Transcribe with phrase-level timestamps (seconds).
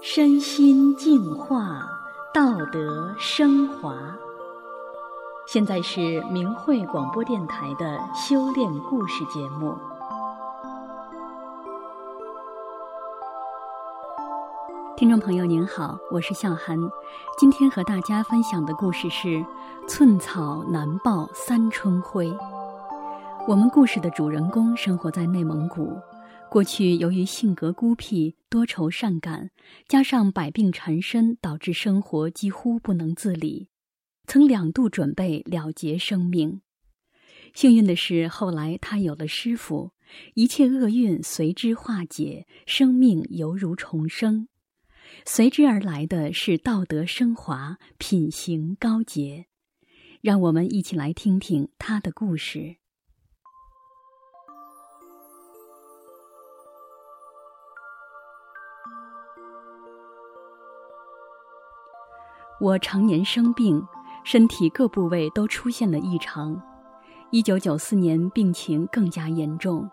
[0.00, 1.82] 身心净化，
[2.32, 3.94] 道德升华。
[5.46, 9.74] 现在是明慧广播电台的修炼故事节目。
[14.96, 16.76] 听众朋友您好，我是笑涵，
[17.38, 19.44] 今天和大家分享的故事是
[19.88, 22.36] “寸草难报三春晖”。
[23.46, 25.96] 我们故事的主人公生活在内蒙古，
[26.50, 29.50] 过去由于性格孤僻、多愁善感，
[29.86, 33.68] 加上百病缠身，导致生活几乎不能自理，
[34.26, 36.62] 曾两度准备了结生命。
[37.52, 39.92] 幸运的是，后来他有了师傅，
[40.32, 44.48] 一切厄运随之化解，生命犹如重生。
[45.26, 49.46] 随之而来的是道德升华、品行高洁。
[50.22, 52.76] 让我们一起来听听他的故事。
[62.60, 63.80] 我常年生病，
[64.24, 66.60] 身体各部位都出现了异常。
[67.30, 69.88] 一九九四年，病情更加严重。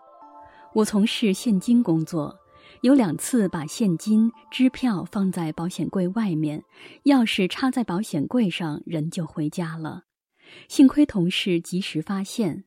[0.74, 2.36] 我从事现金工作。
[2.82, 6.64] 有两次把现金、支票放在保险柜外面，
[7.04, 10.02] 钥匙插在保险柜上，人就回家了。
[10.68, 12.64] 幸亏同事及时发现。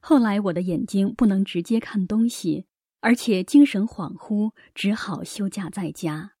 [0.00, 2.66] 后来我的眼睛不能直接看东西，
[3.00, 6.32] 而且精神恍惚，只好休假在家。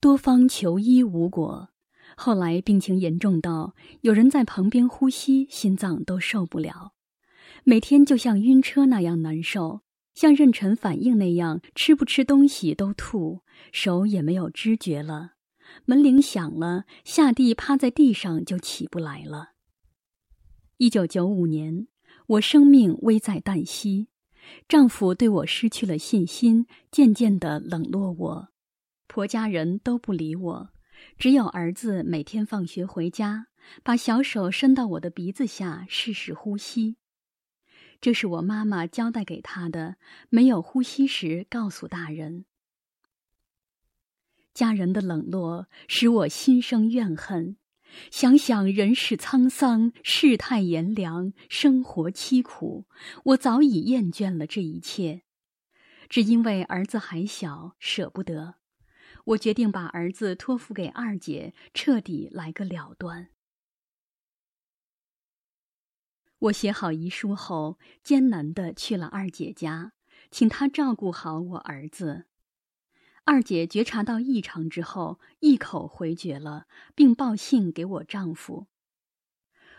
[0.00, 1.68] 多方求医无果，
[2.16, 6.94] 后来病情严重到有人在旁边呼吸，心脏都受不了，
[7.62, 9.82] 每天就像晕车那样难受。
[10.14, 15.34] 像妊娠反应那样，吃不吃东西都吐，手也没有知觉了。
[15.84, 19.50] 门铃响了，下地趴在地上就起不来了。
[20.78, 21.88] 一九九五年，
[22.28, 24.08] 我生命危在旦夕，
[24.66, 28.48] 丈夫对我失去了信心，渐渐地冷落我，
[29.06, 30.70] 婆家人都不理我，
[31.18, 33.46] 只有儿子每天放学回家，
[33.82, 36.96] 把小手伸到我的鼻子下试试呼吸。
[38.00, 39.96] 这是我妈妈交代给他的，
[40.28, 42.44] 没有呼吸时告诉大人。
[44.52, 47.56] 家人的冷落使我心生怨恨，
[48.10, 52.86] 想想人世沧桑，世态炎凉，生活凄苦，
[53.24, 55.22] 我早已厌倦了这一切。
[56.08, 58.54] 只因为儿子还小，舍不得，
[59.26, 63.30] 我决定把儿子托付给二姐，彻底来个了断。
[66.38, 69.94] 我写好遗书后，艰难的去了二姐家，
[70.30, 72.26] 请她照顾好我儿子。
[73.24, 78.68] 二姐觉察到异常之后，一口回绝了，并报信给我丈夫。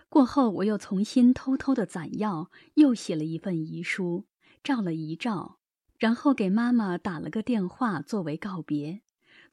[0.09, 4.25] 过后，我又重新偷偷的攒药，又写了一份遗书，
[4.61, 5.59] 照了遗照，
[5.97, 9.03] 然后给妈妈打了个电话作为告别。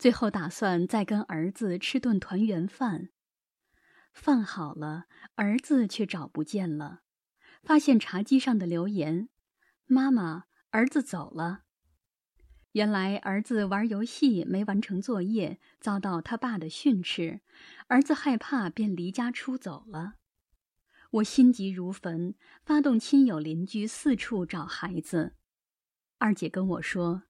[0.05, 3.09] 最后打算再跟儿子吃顿团圆饭。
[4.13, 5.07] 饭好了，
[5.37, 7.01] 儿子却找不见了。
[7.63, 9.31] 发现茶几上的留言
[9.89, 11.63] ：“妈妈，儿子走了。”
[12.73, 17.41] 原来儿子玩游戏没完成作业，遭到他爸的训斥，
[17.87, 20.17] 儿子害怕便离家出走了。
[21.13, 25.33] 我心急如焚，发动亲友邻居四处找孩子。
[26.19, 27.23] 二姐跟我说：“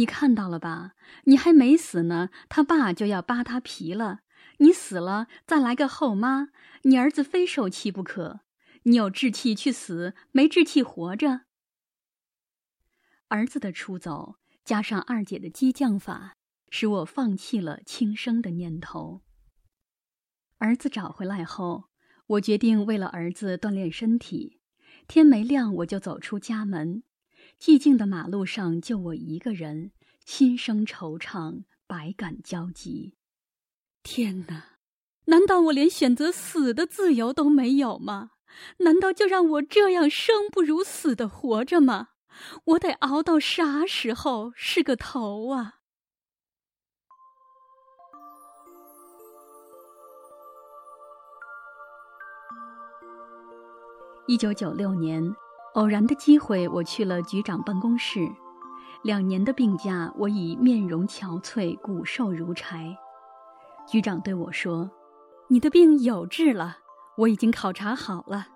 [0.00, 0.94] 你看到了吧？
[1.24, 4.20] 你还没死呢，他爸就要扒他皮了。
[4.60, 6.48] 你死了，再来个后妈，
[6.84, 8.40] 你儿子非受气不可。”
[8.84, 11.42] 你有志气去死，没志气活着。
[13.28, 16.32] 儿子的出走，加上二姐的激将法，
[16.70, 19.20] 使我放弃了轻生的念头。
[20.56, 21.90] 儿子找回来后，
[22.26, 24.62] 我决定为了儿子锻炼身体。
[25.06, 27.02] 天没亮，我就走出家门，
[27.60, 29.92] 寂静的马路上就我一个人，
[30.24, 33.18] 心生惆怅，百感交集。
[34.02, 34.78] 天哪，
[35.26, 38.30] 难道我连选择死的自由都没有吗？
[38.78, 42.08] 难道就让我这样生不如死的活着吗？
[42.64, 45.74] 我得熬到啥时候是个头啊？
[54.26, 55.34] 一九九六年，
[55.74, 58.28] 偶然的机会，我去了局长办公室。
[59.02, 62.96] 两年的病假，我已面容憔悴，骨瘦如柴。
[63.86, 64.90] 局长对我说
[65.48, 66.78] ：“你的病有治了。”
[67.18, 68.48] 我已经考察好了，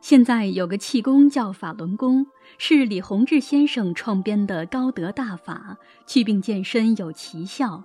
[0.00, 2.26] 现在有个气功叫法轮功，
[2.58, 5.76] 是李洪志先生创编的高德大法，
[6.06, 7.82] 祛病健身有奇效。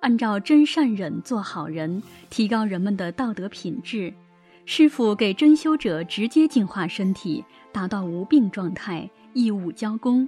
[0.00, 4.14] 按照真善忍做好人，提高人们的道德品质。
[4.66, 10.26] 师傅给真修者直接净化身体，达到无病状态，义务交功。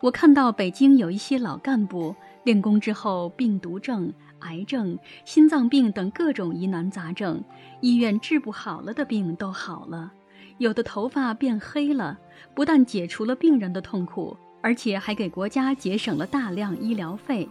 [0.00, 7.42] 我看到北京有一些老干部练功之后，病毒症、癌症、心脏病等各种疑难杂症，
[7.80, 10.12] 医院治不好了的病都好了，
[10.58, 12.18] 有的头发变黑了，
[12.54, 17.48] 不但解除了病人的痛苦，而且还给国家节省了大量医疗费。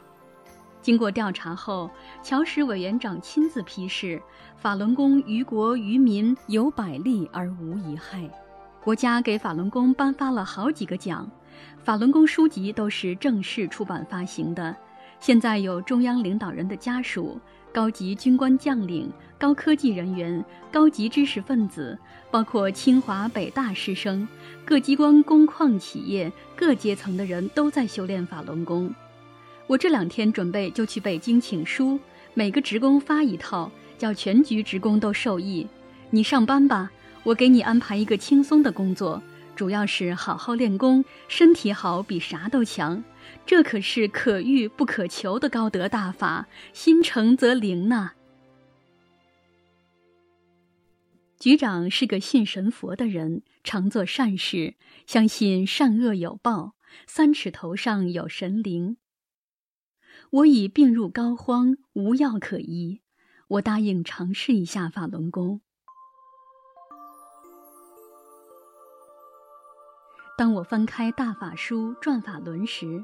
[0.81, 1.89] 经过调查后，
[2.23, 4.21] 乔石委员长亲自批示，
[4.57, 8.29] 法轮功于国于民有百利而无一害。
[8.83, 11.29] 国家给法轮功颁发了好几个奖。
[11.83, 14.75] 法轮功书籍都是正式出版发行的，
[15.19, 17.39] 现在有中央领导人的家属、
[17.71, 21.95] 高级军官将领、高科技人员、高级知识分子，
[22.31, 24.27] 包括清华、北大师生，
[24.65, 28.91] 各机关、工矿企业各阶层的人都在修炼法轮功。
[29.71, 31.97] 我这两天准备就去北京请书，
[32.33, 35.65] 每个职工发一套，叫全局职工都受益。
[36.09, 36.91] 你上班吧，
[37.23, 39.23] 我给你安排一个轻松的工作。
[39.55, 43.01] 主要是好好练功，身体好比啥都强，
[43.45, 48.11] 这可是可遇不可求的高德大法，心诚则灵呐。
[51.39, 54.75] 局长是个信神佛的人，常做善事，
[55.07, 56.73] 相信善恶有报，
[57.07, 58.97] 三尺头上有神灵。
[60.31, 63.01] 我已病入膏肓，无药可医，
[63.49, 65.59] 我答应尝试一下法轮功。
[70.37, 73.03] 当我翻开《大法书转法轮》时，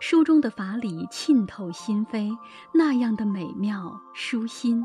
[0.00, 2.36] 书中的法理沁透心扉，
[2.72, 4.84] 那样的美妙舒心，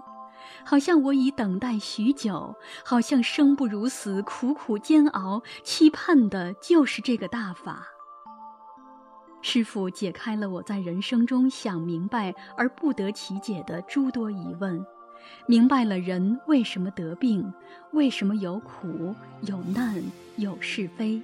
[0.63, 2.55] 好像我已等待许久，
[2.85, 7.87] 好像生不如死，苦苦煎熬，期盼的就是这个大法。
[9.41, 14.85] 师父解开了我在人生中想明白而不得其解的诸多疑问，
[15.45, 17.53] 明白了人为什么得病，
[17.91, 20.01] 为什么有苦、有难、
[20.35, 21.21] 有是非。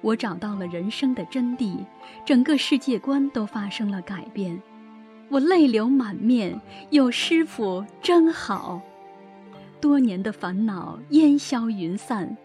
[0.00, 1.84] 我找到了人生的真谛，
[2.24, 4.62] 整个世界观都发生了改变，
[5.28, 6.60] 我泪流满面，
[6.90, 8.80] 有师父真好，
[9.80, 12.36] 多年的烦恼烟消云散，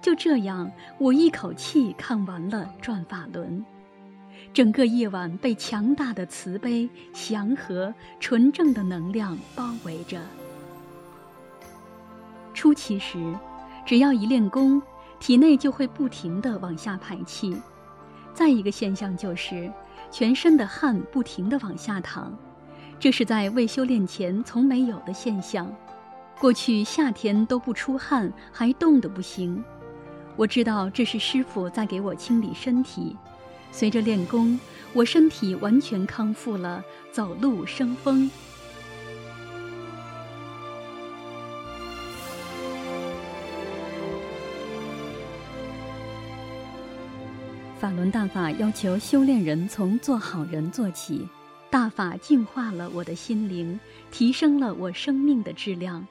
[0.00, 3.58] 就这样，我一口气看完了《转法轮》，
[4.52, 10.20] 整个夜晚被强大的慈悲、祥和、纯正的能量包围着。
[12.52, 13.34] 初期时，
[13.86, 14.80] 只要一练功。
[15.20, 17.54] 体内就会不停地往下排气，
[18.32, 19.70] 再一个现象就是，
[20.10, 22.32] 全身的汗不停地往下淌，
[22.98, 25.70] 这是在未修炼前从没有的现象。
[26.38, 29.62] 过去夏天都不出汗，还冻得不行。
[30.36, 33.14] 我知道这是师傅在给我清理身体。
[33.72, 34.58] 随着练功，
[34.92, 38.30] 我身体完全康复了，走路生风。
[47.78, 51.26] 法轮大法要求修炼人从做好人做起，
[51.70, 53.80] 大法净化了我的心灵，
[54.10, 56.06] 提升了我生命的质量。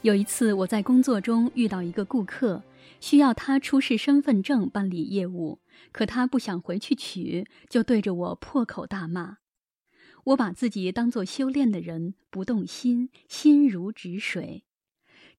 [0.00, 2.60] 有一次，我在工作中遇到一个顾客，
[2.98, 5.56] 需要他出示身份证办理业务，
[5.92, 9.38] 可他不想回去取，就对着我破口大骂。
[10.24, 14.64] 我把自己当作修炼的人，不动心，心如止水。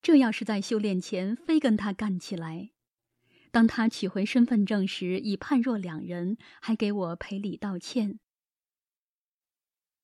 [0.01, 2.71] 这要是在修炼前，非跟他干起来。
[3.51, 8.19] 当他取回身份证时，已判若两人，还给我赔礼道歉。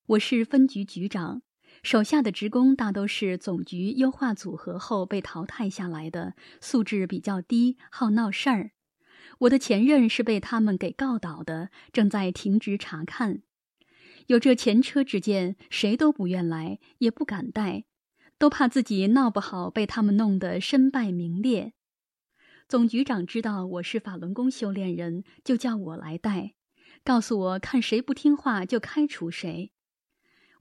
[0.06, 1.42] 我是分局局长，
[1.84, 8.72] 手下的职工大都是总局优化组合后被淘汰下来的，素质比较低，好闹事儿。
[9.38, 13.44] 我的前任是被他们给告倒的，正在停职查看。
[14.28, 17.86] 有这前车之鉴，谁都不愿来，也不敢带，
[18.38, 21.74] 都怕自己闹不好被他们弄得身败名裂。
[22.68, 26.54] 总局长知道我是法轮功修炼人，就叫我来带，
[27.04, 29.72] 告诉我看谁不听话就开除谁。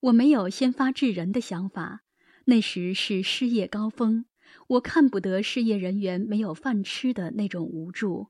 [0.00, 2.04] 我没有先发制人的想法，
[2.46, 4.24] 那时是失业高峰，
[4.68, 8.28] 我看不得失业人员没有饭吃的那种无助。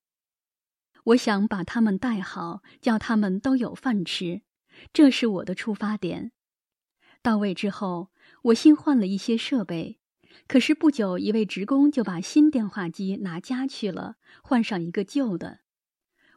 [1.05, 4.43] 我想把他们带好，叫他们都有饭吃，
[4.93, 6.33] 这是我的出发点。
[7.23, 8.11] 到位之后，
[8.43, 9.99] 我新换了一些设备。
[10.47, 15.61] 可是不久，一位职工就把新电话机拿家去了，换上一个旧的。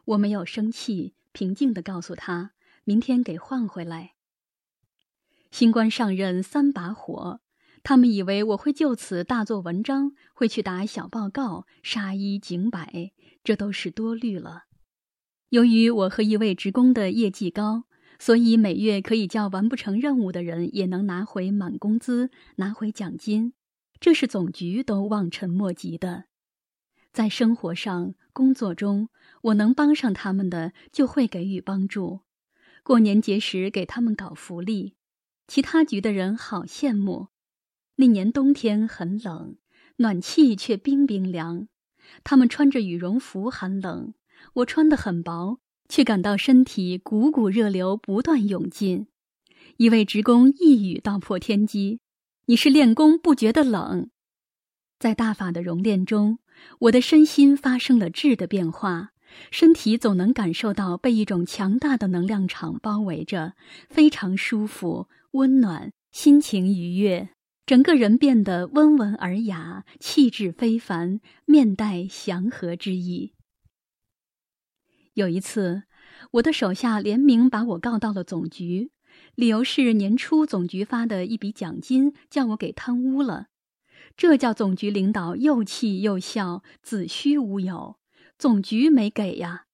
[0.06, 2.52] 我没有生气，平静地告诉他，
[2.84, 4.14] 明天给换回来。
[5.50, 7.40] 新官上任三把火，
[7.82, 13.12] 他们以为我会就此大做文章，会去打小报告、杀一儆百，
[13.42, 14.64] 这都是多虑了。
[15.48, 17.84] 由于我和一位职工的业绩高，
[18.18, 23.52] 所以每月可以叫完不成任务的人也能拿回满工资，拿回奖金。
[23.98, 26.24] 这是总局都望尘莫及的，
[27.12, 29.08] 在生活上、工作中，
[29.42, 32.20] 我能帮上他们的就会给予帮助。
[32.82, 34.94] 过年节时给他们搞福利，
[35.46, 37.28] 其他局的人好羡慕。
[38.02, 39.54] 那年冬天很冷，
[39.98, 41.68] 暖气却冰冰凉。
[42.24, 44.14] 他们穿着羽绒服寒冷，
[44.54, 49.06] 我穿得很薄，却感到身体股股热流不断涌进。
[49.76, 52.00] 一位职工一语道破天机
[52.46, 54.10] ：“你是练功不觉得冷？”
[54.98, 56.40] 在大法的熔炼中，
[56.80, 59.10] 我的身心发生了质的变化，
[59.52, 63.54] 身体总能感受到被一种强大的能量场包围着，
[63.88, 67.28] 非常舒服、温暖，心情愉悦，
[67.64, 73.34] 整个人变得温文尔雅，气质非凡，面带祥和之意。
[75.14, 75.84] 有一次，
[76.32, 78.90] 我的手下联名把我告到了总局，
[79.36, 83.46] 理由是年初总局发的一笔奖金叫我给贪污了。
[84.16, 87.98] 这叫总局领导又气又笑，子虚乌有。
[88.38, 89.66] 总局没给呀！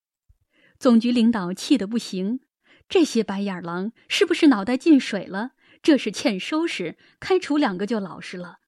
[0.79, 2.41] 总局领导气得不行，
[2.87, 5.53] 这些白眼狼是不是脑袋进水了？
[5.83, 8.59] 这是欠收拾，开除两个就老实了。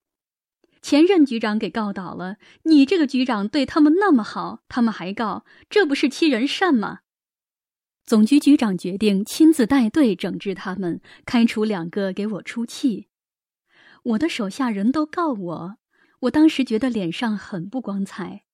[0.83, 7.01] 前任局长给告倒了，你这个局长对他们那么好，他们还告，这不是欺人善吗？
[8.07, 13.09] 总局局长决定亲自带队整治他们，开除两个给我出气。
[14.03, 15.77] 我的手下人都告我，
[16.21, 18.45] 我当时觉得脸上很不光彩。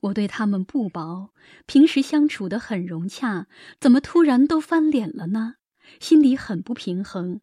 [0.00, 1.32] 我对他们不薄，
[1.66, 3.46] 平时相处得很融洽，
[3.78, 5.54] 怎么突然都翻脸了呢？
[6.00, 7.40] 心里很不平衡，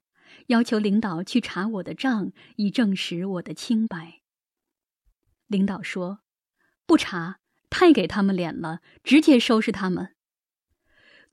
[0.48, 4.22] 要求领导去查我的账，以证实我的清白。
[5.48, 6.20] 领导说
[6.86, 7.40] ：“不查，
[7.70, 10.16] 太给他们脸了，直接收拾他们。”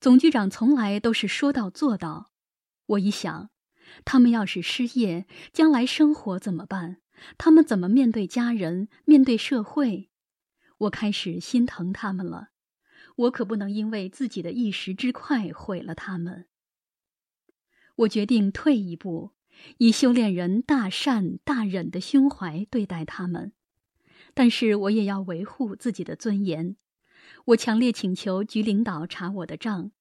[0.00, 2.30] 总局长从来都是说到做到。
[2.86, 3.50] 我一想。
[4.06, 7.02] 他们要是失业，将来生活怎么办？
[7.36, 10.10] 他们怎么面对家人、面对社会？
[10.78, 12.48] 我开始心疼他们了。
[13.16, 16.48] 我可不能因为自己的一时之快毁了他们。
[17.96, 19.30] 我决定退一步，
[19.78, 23.52] 以修炼人大善大忍的胸怀对待他们。
[24.34, 26.76] 但是我也要维护自己的尊严。
[27.46, 29.92] 我强烈请求局领导查我的账。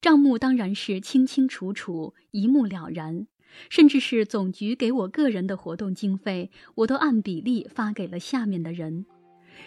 [0.00, 3.26] 账目当然是清清楚楚、一目了然，
[3.68, 9.06] 甚至是总局给我个人的活动经费，我都按比例发给了下面的人，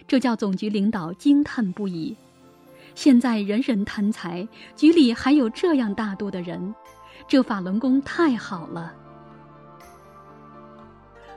[0.07, 2.15] 这叫总局领导惊叹不已。
[2.95, 6.73] 现在人人贪财，局里还有这样大度的人，
[7.33, 8.93] 这法轮功太好了。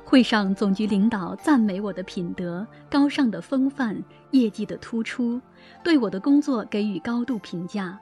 [0.05, 3.99] 会上，总局领导赞美我的品德高尚的风范、
[4.31, 5.41] 业绩的突出，
[5.83, 7.99] 对我的工作给予高度评价。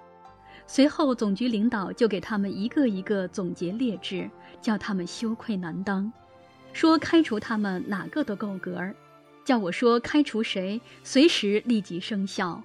[0.66, 4.28] 随后，总局领导就给他们一个一个总结劣质，
[4.60, 6.12] 叫他们羞愧难当，
[6.72, 8.92] 说开除他们哪个都够格儿，
[9.44, 12.60] 叫我说开除谁，随时立即生效。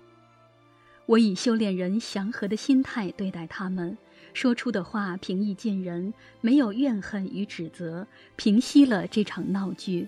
[1.09, 3.97] 我以修炼人祥和的心态对待他们，
[4.31, 10.07] 说出的话平易近人，没有怨恨与指责，平息了这场闹剧。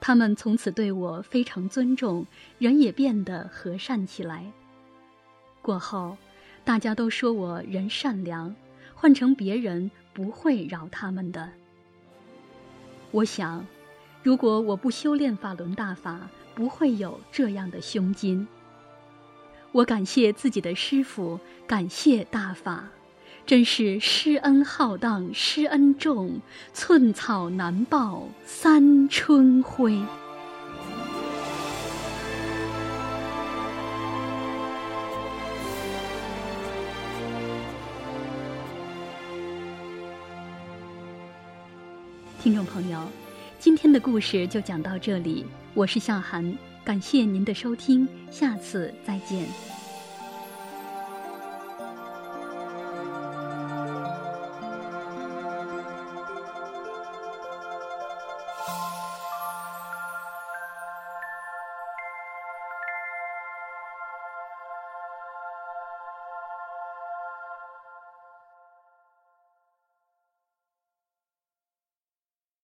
[0.00, 2.24] 他们从此对我非常尊重，
[2.58, 4.52] 人也变得和善起来。
[5.60, 6.16] 过后。
[6.62, 8.54] 大家都说我人善良，
[8.94, 11.50] 换成别人不会饶他们的。
[13.10, 13.66] 我想，
[14.22, 18.46] 如果我不修炼法轮大法，不会有这样的胸襟。
[19.72, 22.88] 我感谢自己的师傅，感谢大法，
[23.46, 26.40] 真是师恩浩荡，师恩重，
[26.74, 30.02] 寸草难报三春晖。
[42.42, 42.98] 听众朋友，
[43.60, 49.79] 今天的故事就讲到这里，我是向涵，感谢您的收听，下次再见。